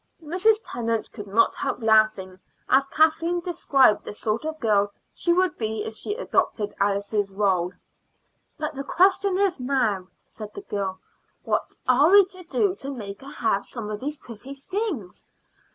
Mrs. 0.23 0.55
Tennant 0.65 1.11
could 1.13 1.27
not 1.27 1.53
help 1.53 1.79
laughing 1.83 2.39
as 2.67 2.87
Kathleen 2.87 3.39
described 3.39 4.03
the 4.03 4.15
sort 4.15 4.45
of 4.45 4.59
girl 4.59 4.91
she 5.13 5.31
would 5.31 5.59
be 5.59 5.83
if 5.83 5.93
she 5.93 6.15
adopted 6.15 6.73
Alice's 6.79 7.29
role. 7.31 7.73
"But 8.57 8.73
the 8.73 8.83
question 8.83 9.37
is 9.37 9.59
now," 9.59 10.07
said 10.25 10.55
the 10.55 10.61
girl, 10.61 10.99
"what 11.43 11.77
are 11.87 12.09
we 12.09 12.25
to 12.29 12.41
do 12.45 12.73
to 12.77 12.89
make 12.89 13.21
her 13.21 13.29
have 13.31 13.65
some 13.65 13.91
of 13.91 13.99
these 13.99 14.17
pretty 14.17 14.55
things? 14.55 15.27